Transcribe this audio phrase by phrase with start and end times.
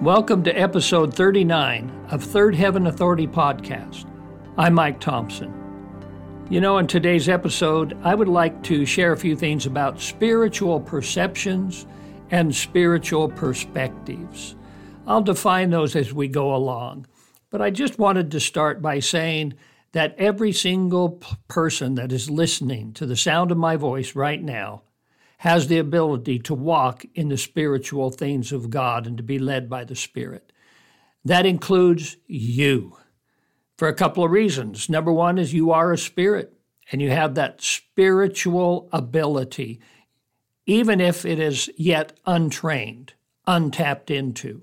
[0.00, 4.10] Welcome to episode 39 of Third Heaven Authority Podcast.
[4.56, 5.52] I'm Mike Thompson.
[6.48, 10.80] You know, in today's episode, I would like to share a few things about spiritual
[10.80, 11.86] perceptions
[12.30, 14.56] and spiritual perspectives.
[15.06, 17.06] I'll define those as we go along,
[17.50, 19.52] but I just wanted to start by saying
[19.92, 24.80] that every single person that is listening to the sound of my voice right now
[25.40, 29.70] has the ability to walk in the spiritual things of God and to be led
[29.70, 30.52] by the Spirit.
[31.24, 32.98] That includes you
[33.78, 34.90] for a couple of reasons.
[34.90, 36.52] Number one is you are a spirit
[36.92, 39.80] and you have that spiritual ability,
[40.66, 43.14] even if it is yet untrained,
[43.46, 44.60] untapped into.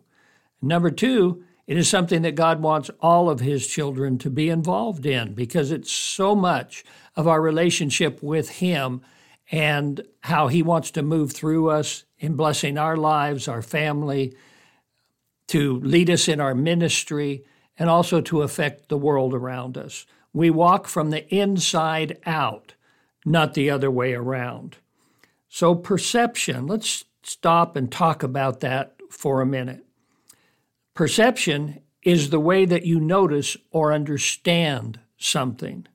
[0.61, 5.07] Number two, it is something that God wants all of His children to be involved
[5.07, 6.83] in because it's so much
[7.15, 9.01] of our relationship with Him
[9.51, 14.35] and how He wants to move through us in blessing our lives, our family,
[15.47, 17.43] to lead us in our ministry,
[17.79, 20.05] and also to affect the world around us.
[20.33, 22.73] We walk from the inside out,
[23.25, 24.77] not the other way around.
[25.47, 29.85] So, perception, let's stop and talk about that for a minute.
[30.93, 35.87] Perception is the way that you notice or understand something.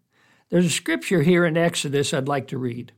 [0.48, 2.92] There's a scripture here in Exodus I'd like to read.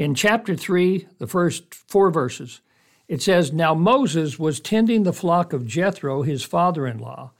[0.00, 2.62] In chapter 3, the first four verses,
[3.06, 7.32] it says, Now Moses was tending the flock of Jethro, his father in law,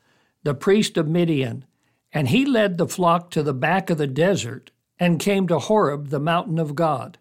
[0.42, 1.64] the priest of Midian,
[2.12, 6.10] and he led the flock to the back of the desert and came to Horeb,
[6.10, 7.16] the mountain of God.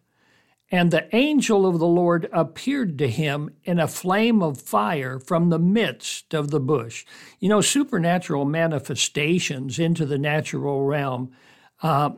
[0.69, 5.51] And the angel of the Lord appeared to him in a flame of fire from
[5.51, 7.05] the midst of the bush.
[7.39, 11.31] You know, supernatural manifestations into the natural realm
[11.81, 12.09] uh,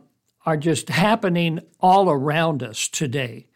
[0.44, 3.46] are just happening all around us today.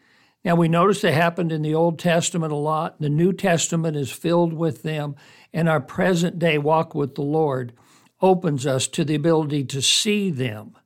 [0.43, 3.01] Now, we notice they happened in the Old Testament a lot.
[3.01, 5.15] The New Testament is filled with them,
[5.53, 7.73] and our present day walk with the Lord
[8.21, 10.77] opens us to the ability to see them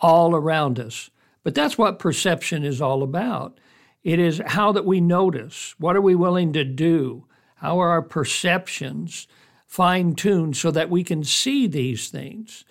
[0.00, 1.10] all around us.
[1.44, 3.60] But that's what perception is all about.
[4.02, 5.74] It is how that we notice.
[5.78, 7.26] What are we willing to do?
[7.56, 9.28] How are our perceptions
[9.66, 12.64] fine tuned so that we can see these things?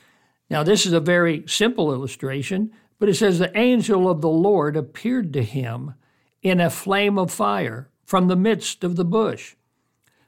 [0.50, 4.78] Now, this is a very simple illustration, but it says the angel of the Lord
[4.78, 5.96] appeared to him
[6.42, 9.56] in a flame of fire from the midst of the bush.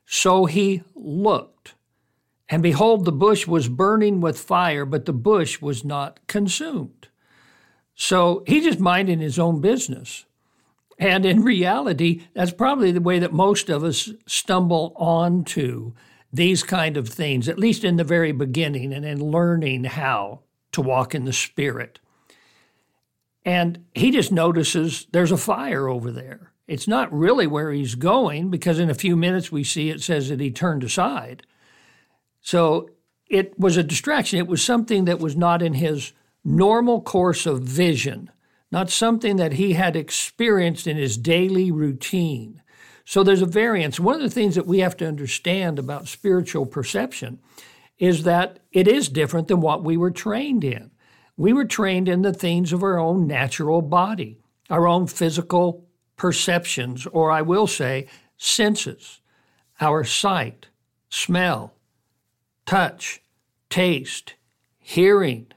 [0.06, 1.76] So he looked,
[2.50, 7.10] and behold, the bush was burning with fire, but the bush was not consumed.
[7.96, 10.26] So he's just minding his own business.
[10.98, 15.94] And in reality, that's probably the way that most of us stumble onto
[16.36, 20.42] these kind of things, at least in the very beginning and in learning how
[20.72, 22.00] to walk in the Spirit.
[23.46, 26.52] And he just notices there's a fire over there.
[26.68, 30.30] It's not really where he's going because in a few minutes we see it says
[30.30, 31.44] that he turned aside.
[32.42, 32.90] So
[33.28, 34.40] it was a distraction.
[34.40, 36.12] It was something that was not in his
[36.44, 38.32] normal course of vision,
[38.72, 42.62] not something that he had experienced in his daily routine.
[43.06, 44.00] So there's a variance.
[44.00, 47.40] One of the things that we have to understand about spiritual perception
[48.00, 50.92] is that it is different than what we were trained in.
[51.38, 54.40] We were trained in the things of our own natural body,
[54.70, 55.86] our own physical
[56.18, 58.08] perceptions, or I will say,
[58.38, 59.22] senses,
[59.80, 60.68] our sight,
[61.10, 61.74] smell,
[62.66, 63.22] touch,
[63.70, 64.34] taste,
[64.80, 65.48] hearing.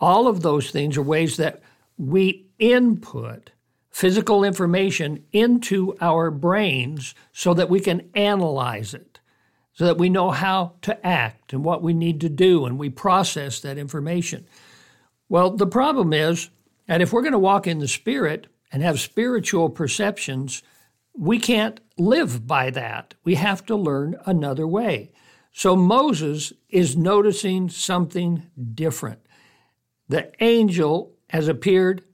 [0.00, 1.62] All of those things are ways that
[1.96, 3.50] we input
[3.92, 9.20] physical information into our brains so that we can analyze it,
[9.74, 12.88] so that we know how to act and what we need to do, and we
[12.88, 14.46] process that information.
[15.28, 16.48] Well, the problem is
[16.88, 20.62] that if we're going to walk in the Spirit and have spiritual perceptions,
[21.14, 23.14] we can't live by that.
[23.24, 25.12] We have to learn another way.
[25.52, 28.44] So Moses is noticing something
[28.74, 29.20] different.
[30.08, 32.04] The angel has appeared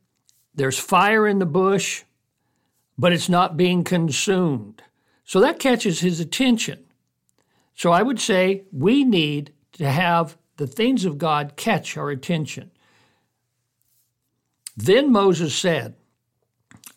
[0.59, 2.03] there's fire in the bush,
[2.99, 4.83] but it's not being consumed.
[5.25, 6.85] So that catches his attention.
[7.77, 12.73] So I would say we need to have the things of God catch our attention.
[14.77, 15.95] Then Moses said,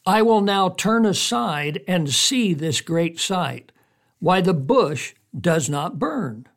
[0.08, 3.72] I will now turn aside and see this great sight,
[4.18, 6.48] why the bush does not burn.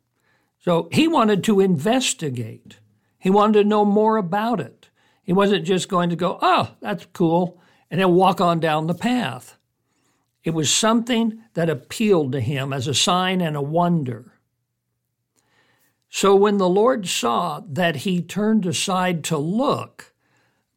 [0.59, 2.79] So he wanted to investigate.
[3.19, 4.84] He wanted to know more about it.
[5.25, 7.59] He wasn't just going to go, oh, that's cool,
[7.91, 9.57] and then walk on down the path.
[10.43, 14.33] It was something that appealed to him as a sign and a wonder.
[16.09, 20.13] So when the Lord saw that he turned aside to look,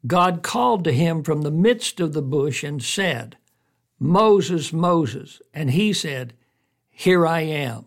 [0.07, 3.37] God called to him from the midst of the bush and said,
[3.99, 5.41] Moses, Moses.
[5.53, 6.33] And he said,
[6.89, 7.85] here I am.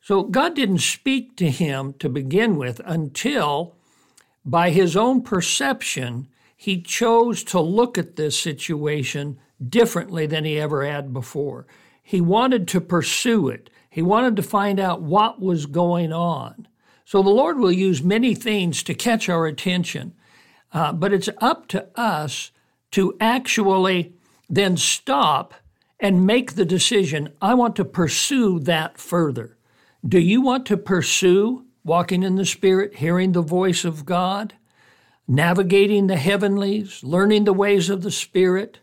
[0.00, 3.76] So God didn't speak to him to begin with until,
[4.44, 10.84] by his own perception, he chose to look at this situation differently than he ever
[10.84, 11.66] had before.
[12.02, 16.68] He wanted to pursue it, he wanted to find out what was going on.
[17.04, 20.14] So the Lord will use many things to catch our attention,
[20.72, 22.52] uh, but it's up to us
[22.92, 24.12] to actually
[24.48, 25.54] then stop
[25.98, 29.56] and make the decision I want to pursue that further.
[30.06, 34.54] Do you want to pursue walking in the Spirit, hearing the voice of God,
[35.26, 38.78] navigating the heavenlies, learning the ways of the Spirit,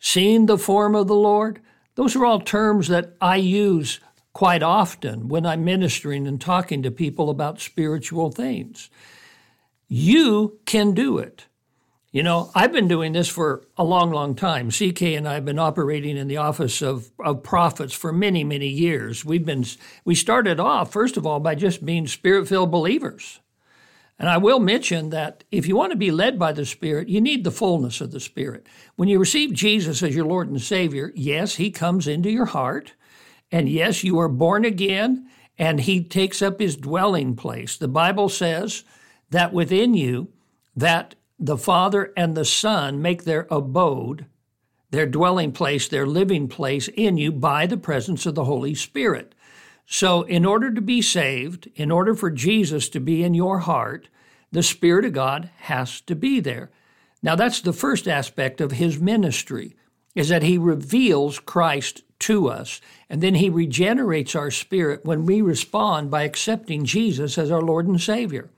[0.00, 1.60] seeing the form of the Lord?
[1.96, 4.00] Those are all terms that I use
[4.32, 8.88] quite often when I'm ministering and talking to people about spiritual things.
[9.86, 11.48] You can do it.
[12.16, 14.70] You know, I've been doing this for a long, long time.
[14.70, 18.68] CK and I have been operating in the office of, of prophets for many, many
[18.68, 19.22] years.
[19.22, 19.66] We've been
[20.06, 23.40] we started off, first of all, by just being spirit-filled believers.
[24.18, 27.20] And I will mention that if you want to be led by the Spirit, you
[27.20, 28.66] need the fullness of the Spirit.
[28.94, 32.94] When you receive Jesus as your Lord and Savior, yes, He comes into your heart.
[33.52, 35.28] And yes, you are born again,
[35.58, 37.76] and He takes up His dwelling place.
[37.76, 38.84] The Bible says
[39.28, 40.28] that within you,
[40.74, 44.26] that the Father and the Son make their abode,
[44.90, 49.34] their dwelling place, their living place in you by the presence of the Holy Spirit.
[49.86, 54.08] So, in order to be saved, in order for Jesus to be in your heart,
[54.50, 56.70] the Spirit of God has to be there.
[57.22, 59.76] Now, that's the first aspect of his ministry,
[60.14, 62.80] is that he reveals Christ to us,
[63.10, 67.86] and then he regenerates our spirit when we respond by accepting Jesus as our Lord
[67.86, 68.48] and Savior.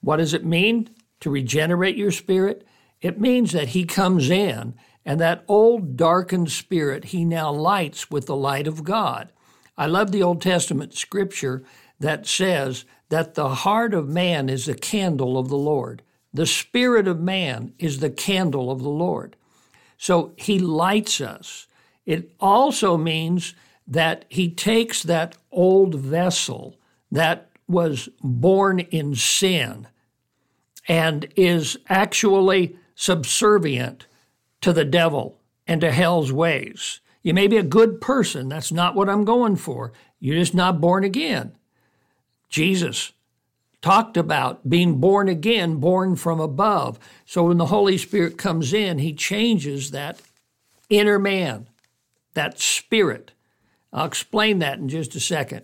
[0.00, 0.90] What does it mean?
[1.24, 2.66] To regenerate your spirit,
[3.00, 4.74] it means that He comes in
[5.06, 9.32] and that old darkened spirit He now lights with the light of God.
[9.74, 11.64] I love the Old Testament scripture
[11.98, 16.02] that says that the heart of man is the candle of the Lord.
[16.34, 19.34] The spirit of man is the candle of the Lord.
[19.96, 21.66] So he lights us.
[22.04, 23.54] It also means
[23.86, 26.76] that he takes that old vessel
[27.10, 29.86] that was born in sin
[30.88, 34.06] and is actually subservient
[34.60, 37.00] to the devil and to hell's ways.
[37.22, 38.48] You may be a good person.
[38.48, 39.92] That's not what I'm going for.
[40.20, 41.52] You're just not born again.
[42.50, 43.12] Jesus
[43.82, 46.98] talked about being born again, born from above.
[47.26, 50.20] So when the Holy Spirit comes in, he changes that
[50.88, 51.68] inner man,
[52.34, 53.32] that spirit.
[53.92, 55.62] I'll explain that in just a second.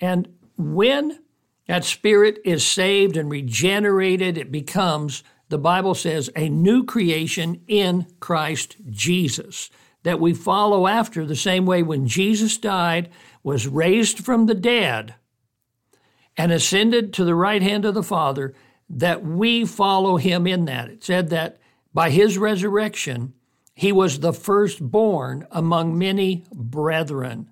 [0.00, 1.20] And when
[1.66, 4.36] that spirit is saved and regenerated.
[4.36, 9.70] It becomes, the Bible says, a new creation in Christ Jesus
[10.02, 13.08] that we follow after the same way when Jesus died,
[13.42, 15.14] was raised from the dead,
[16.36, 18.54] and ascended to the right hand of the Father,
[18.88, 20.88] that we follow him in that.
[20.88, 21.58] It said that
[21.94, 23.34] by his resurrection,
[23.74, 27.50] he was the firstborn among many brethren.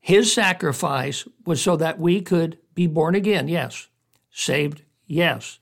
[0.00, 3.88] His sacrifice was so that we could be born again, yes.
[4.30, 5.58] Saved, yes.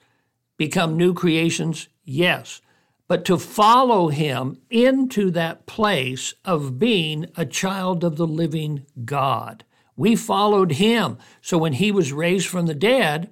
[0.56, 2.60] Become new creations, yes.
[3.06, 9.64] But to follow him into that place of being a child of the living God.
[9.96, 11.18] We followed him.
[11.40, 13.30] So when he was raised from the dead,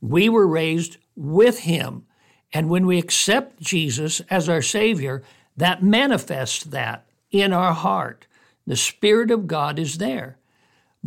[0.00, 2.06] we were raised with him.
[2.52, 5.22] And when we accept Jesus as our Savior,
[5.56, 8.26] that manifests that in our heart.
[8.66, 10.38] The Spirit of God is there.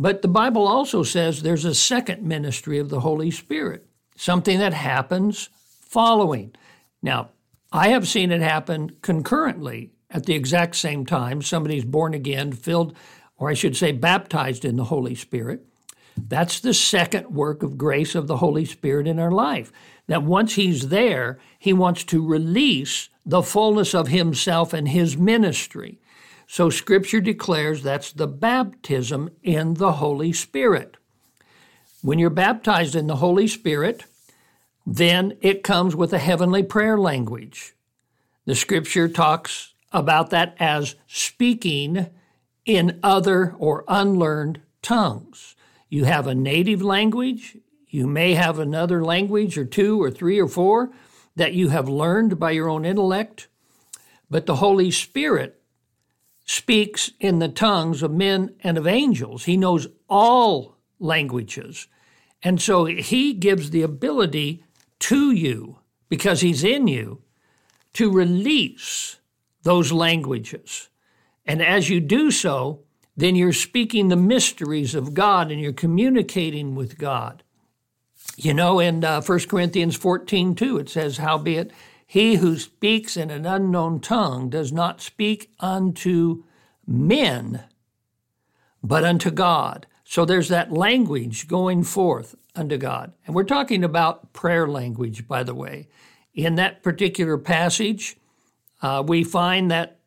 [0.00, 4.72] But the Bible also says there's a second ministry of the Holy Spirit, something that
[4.72, 5.50] happens
[5.80, 6.54] following.
[7.02, 7.30] Now,
[7.72, 11.42] I have seen it happen concurrently at the exact same time.
[11.42, 12.96] Somebody's born again, filled,
[13.38, 15.66] or I should say, baptized in the Holy Spirit.
[16.16, 19.72] That's the second work of grace of the Holy Spirit in our life.
[20.06, 25.98] That once He's there, He wants to release the fullness of Himself and His ministry.
[26.50, 30.96] So Scripture declares that's the baptism in the Holy Spirit.
[32.00, 34.04] When you're baptized in the Holy Spirit,
[34.86, 37.74] then it comes with a heavenly prayer language.
[38.46, 42.08] The Scripture talks about that as speaking
[42.64, 45.54] in other or unlearned tongues.
[45.90, 50.48] You have a native language, you may have another language or two or three or
[50.48, 50.92] four
[51.36, 53.48] that you have learned by your own intellect,
[54.30, 55.57] but the Holy Spirit
[56.48, 59.44] speaks in the tongues of men and of angels.
[59.44, 61.86] He knows all languages.
[62.42, 64.64] And so he gives the ability
[65.00, 65.78] to you,
[66.08, 67.20] because he's in you,
[67.92, 69.18] to release
[69.62, 70.88] those languages.
[71.44, 72.82] And as you do so,
[73.14, 77.42] then you're speaking the mysteries of God and you're communicating with God.
[78.36, 81.72] You know, in uh, 1 Corinthians 14, 2, it says, Howbeit,
[82.10, 86.42] he who speaks in an unknown tongue does not speak unto
[86.86, 87.64] men,
[88.82, 89.86] but unto God.
[90.04, 93.12] So there's that language going forth unto God.
[93.26, 95.86] And we're talking about prayer language, by the way.
[96.32, 98.16] In that particular passage,
[98.80, 99.98] uh, we find that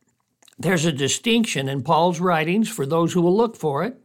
[0.58, 4.02] there's a distinction in Paul's writings, for those who will look for it,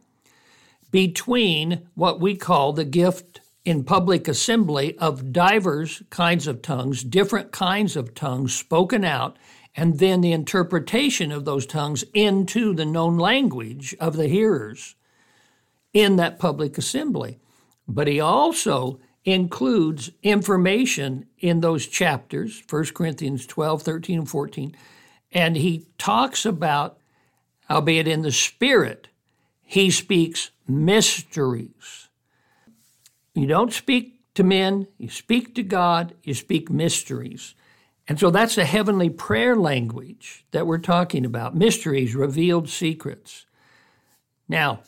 [0.91, 7.51] between what we call the gift in public assembly of divers kinds of tongues, different
[7.51, 9.35] kinds of tongues spoken out,
[9.75, 14.95] and then the interpretation of those tongues into the known language of the hearers
[15.91, 17.39] in that public assembly.
[17.89, 24.73] But he also includes information in those chapters, 1 Corinthians 12, 13, and 14,
[25.33, 26.99] and he talks about,
[27.69, 29.09] albeit in the Spirit,
[29.61, 32.06] he speaks mysteries.
[33.37, 37.53] You don't speak to men, you speak to God, you speak mysteries.
[38.07, 43.45] And so that's the heavenly prayer language that we're talking about mysteries, revealed secrets.
[44.49, 44.79] Now,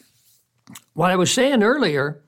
[0.94, 2.22] what I was saying earlier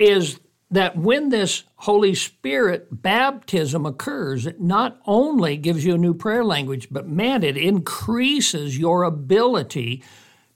[0.00, 0.40] is
[0.70, 6.44] that when this Holy Spirit baptism occurs, it not only gives you a new prayer
[6.44, 10.02] language, but man, it increases your ability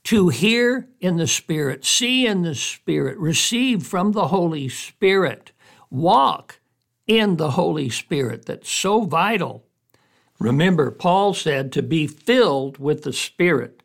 [0.07, 5.51] to hear in the Spirit, see in the Spirit, receive from the Holy Spirit,
[5.89, 6.61] walk
[7.07, 9.65] in the Holy Spirit that's so vital.
[10.39, 13.83] Remember, Paul said to be filled with the Spirit.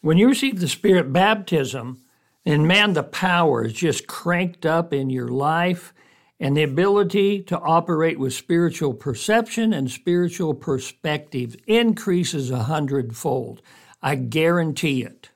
[0.00, 2.00] When you receive the Spirit baptism,
[2.46, 5.92] and man, the power is just cranked up in your life,
[6.40, 13.60] and the ability to operate with spiritual perception and spiritual perspective increases a hundredfold.
[14.00, 15.29] I guarantee it.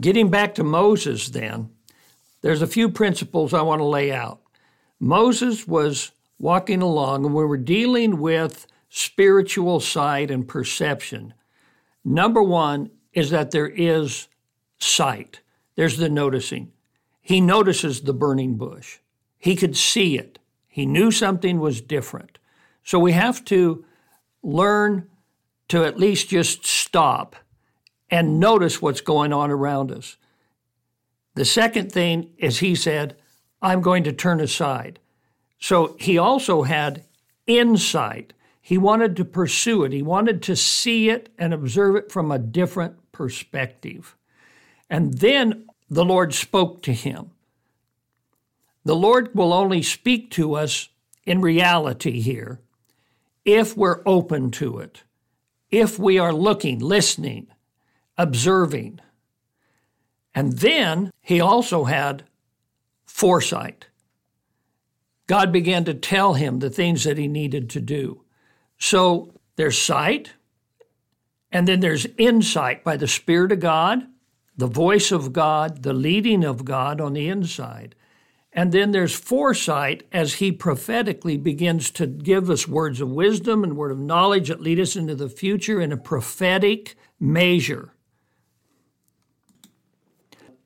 [0.00, 1.70] Getting back to Moses, then,
[2.40, 4.40] there's a few principles I want to lay out.
[5.00, 11.34] Moses was walking along, and we were dealing with spiritual sight and perception.
[12.04, 14.28] Number one is that there is
[14.78, 15.40] sight.
[15.74, 16.72] There's the noticing.
[17.20, 18.98] He notices the burning bush.
[19.36, 20.38] He could see it.
[20.68, 22.38] He knew something was different.
[22.84, 23.84] So we have to
[24.42, 25.08] learn
[25.68, 27.36] to at least just stop
[28.10, 30.16] and notice what's going on around us.
[31.34, 33.16] The second thing is he said,
[33.60, 34.98] I'm going to turn aside.
[35.58, 37.04] So he also had
[37.46, 38.32] insight.
[38.60, 42.38] He wanted to pursue it, he wanted to see it and observe it from a
[42.38, 44.14] different perspective.
[44.90, 47.30] And then the Lord spoke to him.
[48.84, 50.88] The Lord will only speak to us
[51.24, 52.60] in reality here
[53.44, 55.04] if we're open to it,
[55.70, 57.46] if we are looking, listening,
[58.18, 59.00] observing.
[60.34, 62.24] And then he also had
[63.06, 63.86] foresight.
[65.26, 68.24] God began to tell him the things that he needed to do.
[68.78, 70.34] So there's sight,
[71.50, 74.06] and then there's insight by the Spirit of God
[74.58, 77.94] the voice of God, the leading of God on the inside.
[78.52, 83.76] And then there's foresight as he prophetically begins to give us words of wisdom and
[83.76, 87.92] word of knowledge that lead us into the future in a prophetic measure.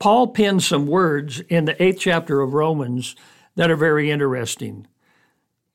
[0.03, 3.15] Paul pins some words in the eighth chapter of Romans
[3.55, 4.89] that are very interesting.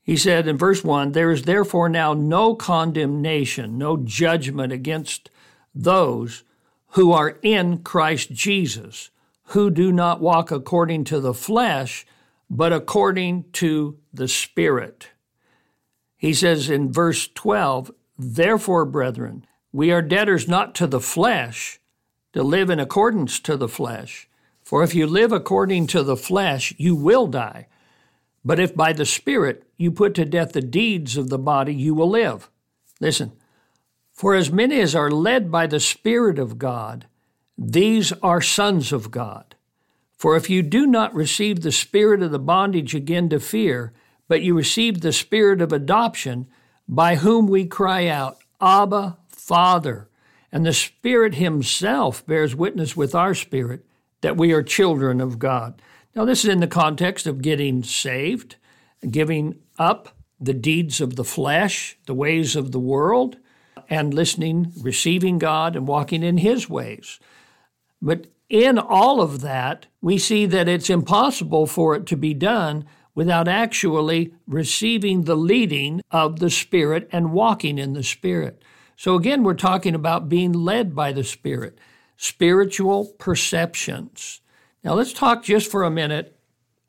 [0.03, 5.29] He said in verse 1 There is therefore now no condemnation, no judgment against
[5.73, 6.43] those
[6.87, 9.11] who are in Christ Jesus,
[9.43, 12.05] who do not walk according to the flesh,
[12.49, 15.07] but according to the Spirit.
[16.17, 21.79] He says in verse 12, Therefore, brethren, we are debtors not to the flesh,
[22.37, 24.29] to live in accordance to the flesh.
[24.61, 27.65] For if you live according to the flesh, you will die.
[28.45, 31.95] But if by the Spirit you put to death the deeds of the body, you
[31.95, 32.51] will live.
[32.99, 33.31] Listen,
[34.13, 37.07] for as many as are led by the Spirit of God,
[37.57, 39.55] these are sons of God.
[40.15, 43.93] For if you do not receive the spirit of the bondage again to fear,
[44.27, 46.45] but you receive the spirit of adoption,
[46.87, 50.07] by whom we cry out, Abba, Father,
[50.51, 53.85] and the Spirit Himself bears witness with our spirit
[54.21, 55.81] that we are children of God.
[56.15, 58.55] Now, this is in the context of getting saved,
[59.09, 63.37] giving up the deeds of the flesh, the ways of the world,
[63.89, 67.19] and listening, receiving God, and walking in His ways.
[68.01, 72.85] But in all of that, we see that it's impossible for it to be done
[73.13, 78.61] without actually receiving the leading of the Spirit and walking in the Spirit.
[78.97, 81.79] So again, we're talking about being led by the Spirit.
[82.17, 84.41] spiritual perceptions.
[84.83, 86.35] Now, let's talk just for a minute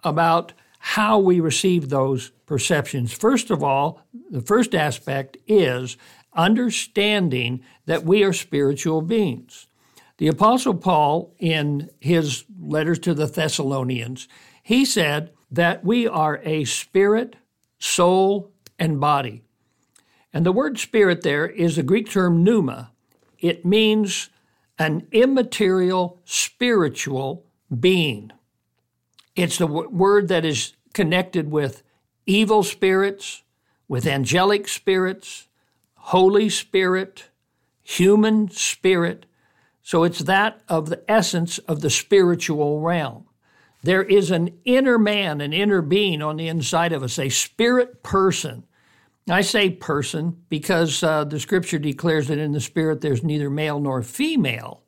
[0.02, 3.12] about how we receive those perceptions.
[3.12, 4.00] First of all,
[4.30, 5.96] the first aspect is
[6.32, 9.66] understanding that we are spiritual beings.
[10.16, 14.28] The Apostle Paul, in his letters to the Thessalonians,
[14.62, 17.36] he said that we are a spirit,
[17.78, 19.42] soul, and body.
[20.32, 22.92] And the word spirit there is the Greek term pneuma.
[23.38, 24.30] It means
[24.78, 27.44] an immaterial spiritual
[27.78, 28.32] being.
[29.34, 31.82] It's the w- word that is connected with
[32.26, 33.42] evil spirits,
[33.88, 35.48] with angelic spirits,
[35.94, 37.28] Holy Spirit,
[37.82, 39.26] human spirit.
[39.82, 43.24] So it's that of the essence of the spiritual realm.
[43.82, 48.02] There is an inner man, an inner being on the inside of us, a spirit
[48.02, 48.64] person.
[49.30, 53.80] I say person because uh, the scripture declares that in the spirit there's neither male
[53.80, 54.82] nor female,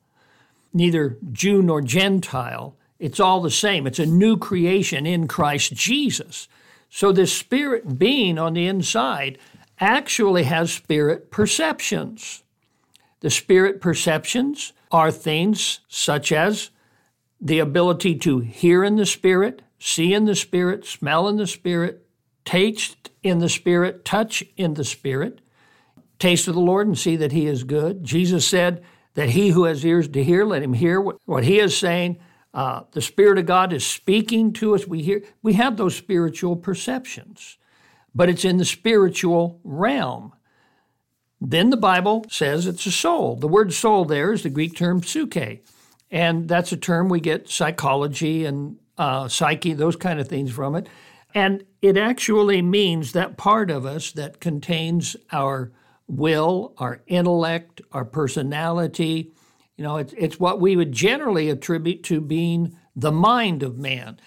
[0.73, 2.75] neither Jew nor Gentile.
[2.97, 3.85] It's all the same.
[3.85, 6.47] It's a new creation in Christ Jesus.
[6.89, 9.37] So this spirit being on the inside
[9.79, 12.43] actually has spirit perceptions.
[13.21, 16.69] The spirit perceptions are things such as
[17.39, 22.05] the ability to hear in the spirit, see in the spirit, smell in the spirit,
[22.45, 25.41] taste in the Spirit, touch in the Spirit,
[26.19, 28.03] taste of the Lord and see that He is good.
[28.03, 31.59] Jesus said that he who has ears to hear, let him hear what, what He
[31.59, 32.19] is saying.
[32.53, 34.87] Uh, the Spirit of God is speaking to us.
[34.87, 37.57] We hear, we have those spiritual perceptions,
[38.13, 40.33] but it's in the spiritual realm.
[41.39, 43.35] Then the Bible says it's a soul.
[43.35, 45.61] The word soul there is the Greek term psyche,
[46.09, 50.75] and that's a term we get psychology and uh, psyche, those kind of things from
[50.75, 50.87] it.
[51.33, 55.71] And it actually means that part of us that contains our
[56.07, 59.31] will, our intellect, our personality.
[59.77, 64.19] You know, it's, it's what we would generally attribute to being the mind of man.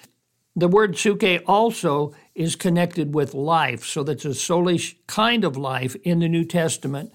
[0.56, 5.96] The word psyche also is connected with life, so that's a soulish kind of life
[6.04, 7.12] in the New Testament.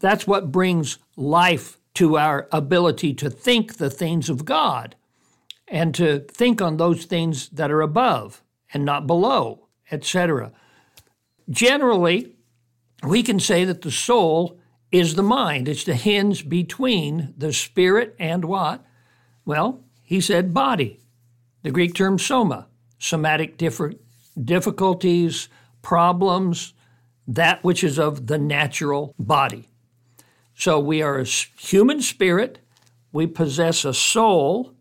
[0.00, 4.96] That's what brings life to our ability to think the things of God
[5.68, 10.52] and to think on those things that are above and not below, etc.
[11.50, 12.34] Generally,
[13.06, 14.58] we can say that the soul
[14.90, 15.68] is the mind.
[15.68, 18.84] It's the hinge between the spirit and what?
[19.44, 21.00] Well, he said body.
[21.62, 25.48] The Greek term soma, somatic difficulties,
[25.80, 26.74] problems,
[27.26, 29.68] that which is of the natural body.
[30.54, 32.58] So we are a human spirit,
[33.12, 34.74] we possess a soul,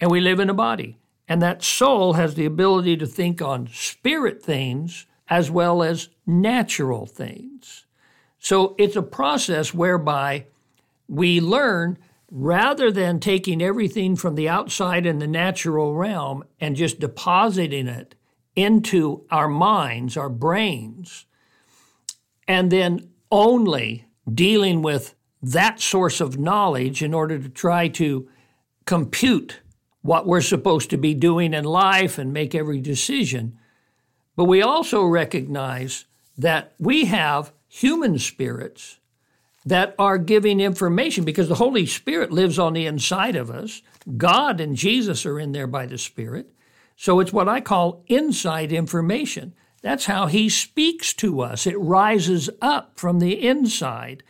[0.00, 0.98] and we live in a body.
[1.28, 7.06] And that soul has the ability to think on spirit things as well as natural
[7.06, 7.86] things.
[8.38, 10.46] So it's a process whereby
[11.08, 11.98] we learn
[12.30, 18.14] rather than taking everything from the outside in the natural realm and just depositing it
[18.54, 21.26] into our minds, our brains,
[22.48, 28.28] and then only dealing with that source of knowledge in order to try to
[28.86, 29.60] compute
[30.06, 33.58] what we're supposed to be doing in life and make every decision.
[34.36, 36.04] But we also recognize
[36.38, 38.98] that we have human spirits
[39.64, 43.82] that are giving information because the Holy Spirit lives on the inside of us.
[44.16, 46.52] God and Jesus are in there by the Spirit.
[46.96, 49.54] So it's what I call inside information.
[49.82, 51.66] That's how He speaks to us.
[51.66, 54.22] It rises up from the inside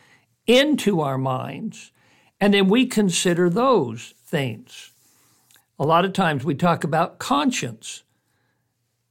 [0.47, 1.91] into our minds,
[2.39, 4.93] and then we consider those things.
[5.79, 8.03] A lot of times we talk about conscience.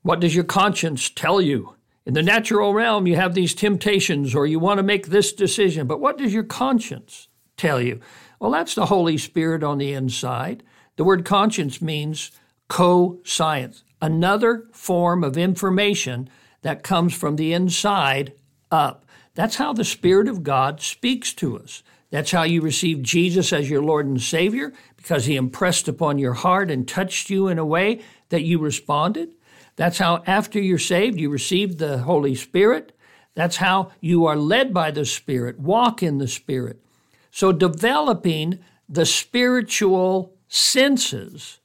[0.03, 1.75] What does your conscience tell you?
[2.05, 5.87] In the natural realm, you have these temptations or you want to make this decision,
[5.87, 8.01] but what does your conscience tell you?
[8.41, 10.63] Well, that's the Holy Spirit on the inside.
[10.97, 12.31] The word conscience means
[12.69, 16.29] co science, another form of information
[16.63, 18.33] that comes from the inside
[18.71, 19.05] up.
[19.35, 21.83] That's how the Spirit of God speaks to us.
[22.11, 24.73] That's how you receive Jesus as your Lord and Savior,
[25.07, 29.29] because He impressed upon your heart and touched you in a way that you responded.
[29.77, 32.91] That's how, after you're saved, you receive the Holy Spirit.
[33.37, 36.83] That's how you are led by the Spirit, walk in the Spirit.
[37.31, 41.61] So, developing the spiritual senses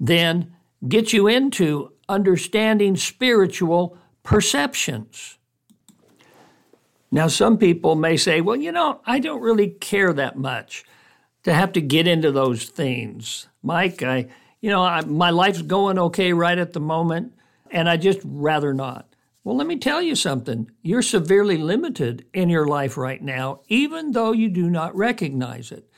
[0.00, 0.52] then
[0.88, 5.38] get you into understanding spiritual perceptions.
[7.12, 10.84] Now, some people may say, well, you know, I don't really care that much
[11.42, 13.48] to have to get into those things.
[13.62, 14.28] Mike, I,
[14.60, 17.32] you know, I, my life's going okay right at the moment,
[17.70, 19.06] and I just rather not.
[19.42, 20.70] Well, let me tell you something.
[20.82, 25.90] You're severely limited in your life right now, even though you do not recognize it.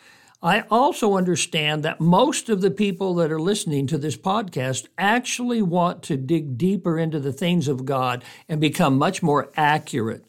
[0.44, 5.62] I also understand that most of the people that are listening to this podcast actually
[5.62, 10.24] want to dig deeper into the things of God and become much more accurate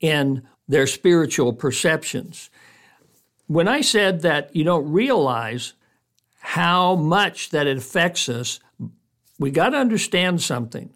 [0.00, 2.50] in their spiritual perceptions.
[3.46, 5.74] When I said that you don't realize
[6.40, 8.60] how much that it affects us,
[9.38, 10.90] we got to understand something.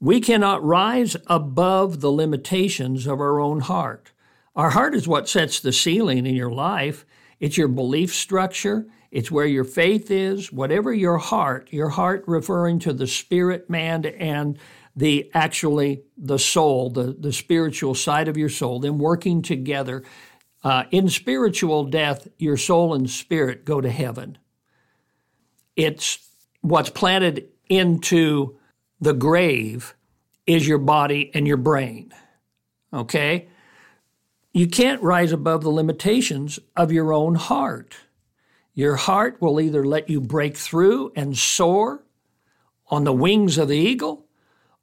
[0.00, 4.12] We cannot rise above the limitations of our own heart.
[4.56, 7.04] Our heart is what sets the ceiling in your life.
[7.38, 8.86] It's your belief structure.
[9.10, 10.52] It's where your faith is.
[10.52, 14.58] Whatever your heart, your heart referring to the spirit man and
[14.96, 20.02] the actually the soul, the, the spiritual side of your soul, them working together.
[20.62, 24.36] Uh, in spiritual death, your soul and spirit go to heaven.
[25.76, 26.18] It's
[26.60, 28.58] what's planted into
[29.00, 29.94] the grave
[30.46, 32.12] is your body and your brain.
[32.92, 33.48] Okay?
[34.52, 37.96] You can't rise above the limitations of your own heart.
[38.74, 42.04] Your heart will either let you break through and soar
[42.88, 44.26] on the wings of the eagle,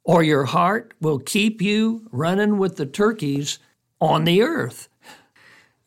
[0.02, 3.58] or your heart will keep you running with the turkeys
[4.00, 4.88] on the earth.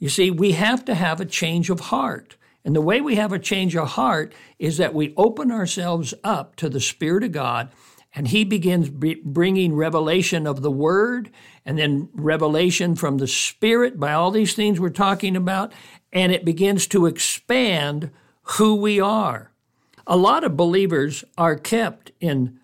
[0.01, 2.35] You see, we have to have a change of heart.
[2.65, 6.55] And the way we have a change of heart is that we open ourselves up
[6.55, 7.69] to the Spirit of God
[8.13, 11.29] and he begins bringing revelation of the word
[11.65, 15.71] and then revelation from the spirit by all these things we're talking about
[16.11, 18.11] and it begins to expand
[18.43, 19.51] who we are
[20.05, 22.59] a lot of believers are kept in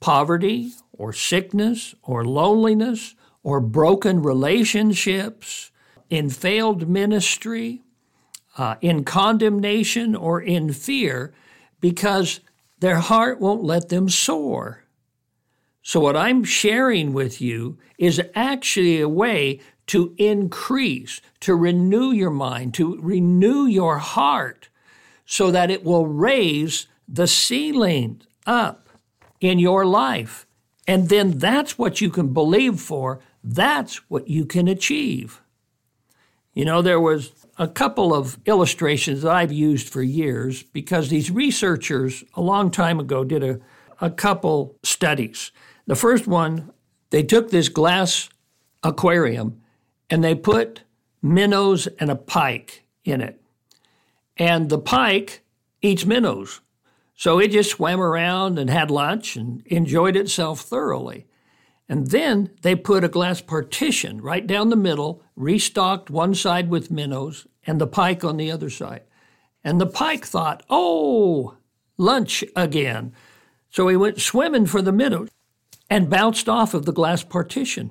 [0.00, 5.70] poverty or sickness or loneliness or broken relationships
[6.12, 7.82] in failed ministry
[8.58, 11.32] uh, in condemnation or in fear
[11.80, 12.40] because
[12.80, 14.82] their heart won't let them soar
[15.82, 22.30] so, what I'm sharing with you is actually a way to increase, to renew your
[22.30, 24.68] mind, to renew your heart,
[25.26, 28.88] so that it will raise the ceiling up
[29.40, 30.46] in your life.
[30.86, 35.41] And then that's what you can believe for, that's what you can achieve.
[36.54, 41.30] You know, there was a couple of illustrations that I've used for years because these
[41.30, 43.60] researchers a long time ago did a,
[44.00, 45.52] a couple studies
[45.86, 46.72] the first one,
[47.10, 48.28] they took this glass
[48.82, 49.60] aquarium
[50.08, 50.82] and they put
[51.20, 53.40] minnows and a pike in it.
[54.36, 55.42] And the pike
[55.80, 56.60] eats minnows.
[57.14, 61.26] So it just swam around and had lunch and enjoyed itself thoroughly.
[61.92, 66.90] And then they put a glass partition right down the middle, restocked one side with
[66.90, 69.02] minnows and the pike on the other side.
[69.62, 71.58] And the pike thought, oh,
[71.98, 73.12] lunch again.
[73.68, 75.28] So he went swimming for the minnows
[75.90, 77.90] and bounced off of the glass partition.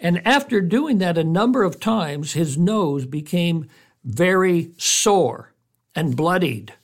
[0.00, 3.68] And after doing that a number of times, his nose became
[4.02, 5.54] very sore
[5.94, 6.74] and bloodied.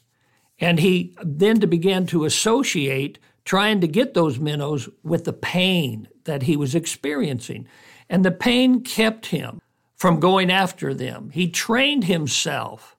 [0.61, 6.43] And he then began to associate trying to get those minnows with the pain that
[6.43, 7.67] he was experiencing.
[8.11, 9.63] And the pain kept him
[9.97, 11.31] from going after them.
[11.33, 12.95] He trained himself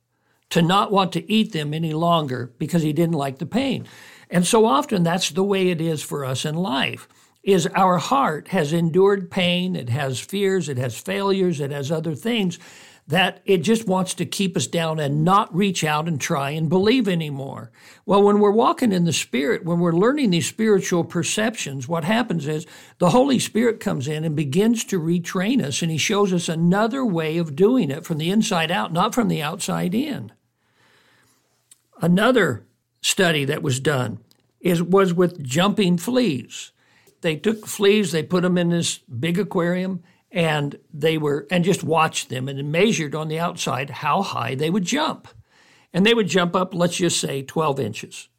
[0.49, 3.87] to not want to eat them any longer because he didn't like the pain.
[4.31, 7.07] And so often that's the way it is for us in life
[7.43, 12.15] is our heart has endured pain, it has fears, it has failures, it has other
[12.15, 12.57] things
[13.09, 16.69] that it just wants to keep us down and not reach out and try and
[16.69, 17.71] believe anymore.
[18.05, 22.47] Well, when we're walking in the Spirit, when we're learning these spiritual perceptions, what happens
[22.47, 22.67] is
[22.99, 27.03] the Holy Spirit comes in and begins to retrain us, and He shows us another
[27.03, 30.31] way of doing it from the inside out, not from the outside in.
[31.99, 32.63] Another
[33.01, 34.19] study that was done
[34.61, 36.71] is, was with jumping fleas
[37.21, 41.83] they took fleas, they put them in this big aquarium, and they were and just
[41.83, 45.27] watched them and measured on the outside how high they would jump.
[45.91, 48.29] And they would jump up, let's just say 12 inches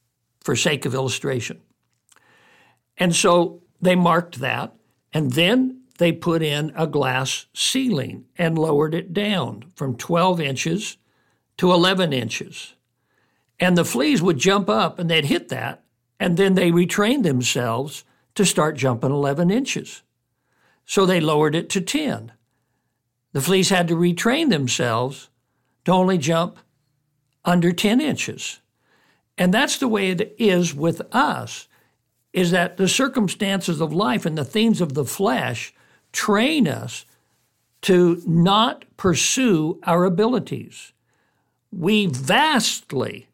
[0.41, 1.61] for sake of illustration.
[2.97, 4.75] And so they marked that,
[5.13, 10.97] and then they put in a glass ceiling and lowered it down from 12 inches
[11.59, 12.75] to 11 inches.
[13.59, 15.83] And the fleas would jump up and they'd hit that,
[16.19, 20.03] and then they retrained themselves to start jumping 11 inches.
[20.91, 22.33] So they lowered it to 10.
[23.33, 25.29] The fleas had to retrain themselves
[25.85, 26.59] to only jump
[27.45, 28.59] under 10 inches.
[29.39, 31.69] And that's the way it is with us
[32.33, 35.73] is that the circumstances of life and the things of the flesh
[36.11, 37.05] train us
[37.83, 40.93] to not pursue our abilities.
[41.71, 43.29] We vastly,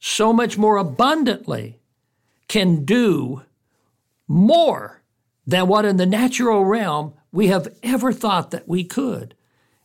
[0.00, 1.78] so much more abundantly,
[2.46, 3.40] can do
[4.28, 4.99] more
[5.50, 9.34] than what in the natural realm we have ever thought that we could.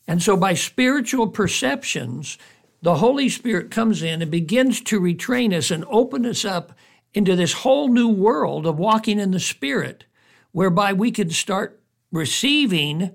[0.07, 2.37] And so, by spiritual perceptions,
[2.81, 6.73] the Holy Spirit comes in and begins to retrain us and open us up
[7.15, 10.05] into this whole new world of walking in the Spirit,
[10.51, 13.11] whereby we can start receiving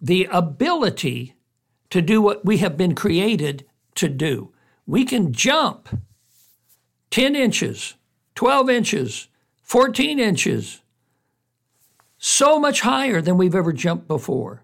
[0.00, 1.34] the ability
[1.90, 4.50] to do what we have been created to do.
[4.86, 5.88] We can jump
[7.10, 7.94] 10 inches,
[8.34, 9.28] 12 inches,
[9.62, 10.81] 14 inches,
[12.24, 14.62] so much higher than we've ever jumped before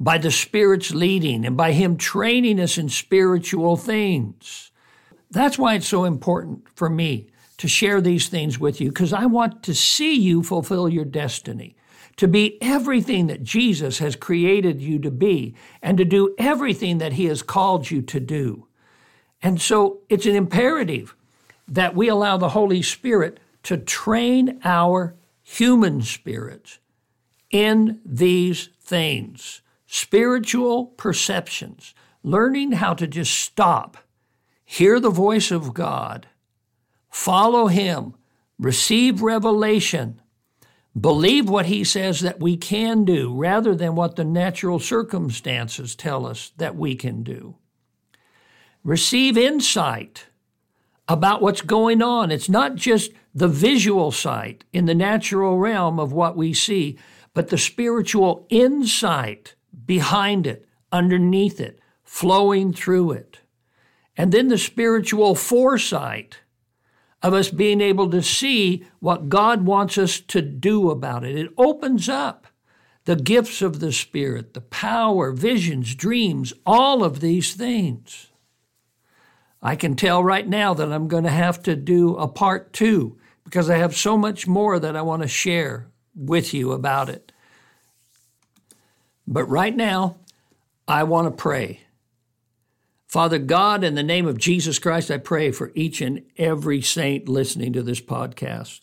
[0.00, 4.72] by the Spirit's leading and by Him training us in spiritual things.
[5.30, 9.26] That's why it's so important for me to share these things with you, because I
[9.26, 11.76] want to see you fulfill your destiny
[12.16, 17.12] to be everything that Jesus has created you to be and to do everything that
[17.12, 18.66] He has called you to do.
[19.40, 21.14] And so it's an imperative
[21.68, 25.14] that we allow the Holy Spirit to train our
[25.44, 26.80] human spirits
[27.50, 33.96] in these things spiritual perceptions, learning how to just stop,
[34.64, 36.26] hear the voice of God,
[37.08, 38.14] follow Him,
[38.58, 40.20] receive revelation
[40.98, 46.26] believe what he says that we can do rather than what the natural circumstances tell
[46.26, 47.56] us that we can do.
[48.82, 50.26] Receive insight
[51.08, 52.30] about what's going on.
[52.30, 56.96] It's not just the visual sight in the natural realm of what we see,
[57.36, 63.40] but the spiritual insight behind it, underneath it, flowing through it.
[64.16, 66.38] And then the spiritual foresight
[67.22, 71.36] of us being able to see what God wants us to do about it.
[71.36, 72.46] It opens up
[73.04, 78.28] the gifts of the Spirit, the power, visions, dreams, all of these things.
[79.60, 83.18] I can tell right now that I'm going to have to do a part two
[83.44, 87.32] because I have so much more that I want to share with you about it.
[89.26, 90.16] But right now,
[90.88, 91.80] I want to pray.
[93.06, 97.28] Father God, in the name of Jesus Christ, I pray for each and every saint
[97.28, 98.80] listening to this podcast.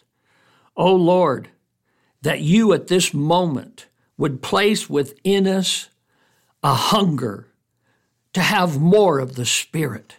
[0.75, 1.49] Oh Lord,
[2.21, 5.89] that you at this moment would place within us
[6.63, 7.47] a hunger
[8.33, 10.15] to have more of the Spirit,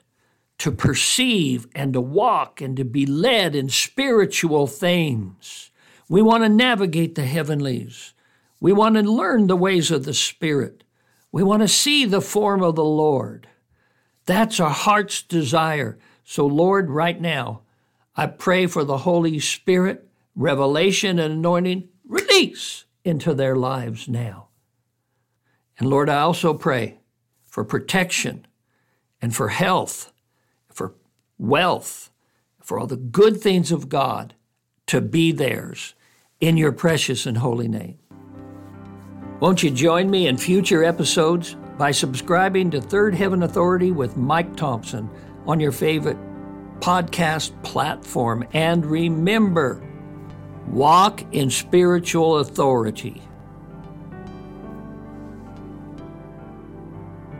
[0.58, 5.70] to perceive and to walk and to be led in spiritual things.
[6.14, 8.14] We want to navigate the heavenlies.
[8.60, 10.84] We want to learn the ways of the Spirit.
[11.32, 13.48] We want to see the form of the Lord.
[14.24, 15.98] That's our heart's desire.
[16.22, 17.62] So, Lord, right now,
[18.14, 24.50] I pray for the Holy Spirit, revelation and anointing, release into their lives now.
[25.80, 27.00] And Lord, I also pray
[27.44, 28.46] for protection
[29.20, 30.12] and for health,
[30.68, 30.94] for
[31.38, 32.12] wealth,
[32.62, 34.34] for all the good things of God
[34.86, 35.96] to be theirs
[36.44, 37.98] in your precious and holy name.
[39.40, 44.54] Won't you join me in future episodes by subscribing to Third Heaven Authority with Mike
[44.54, 45.08] Thompson
[45.46, 46.18] on your favorite
[46.80, 48.46] podcast platform.
[48.52, 49.82] And remember,
[50.68, 53.22] walk in spiritual authority.